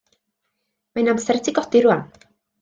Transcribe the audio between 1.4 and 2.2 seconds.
i ti godi rŵan.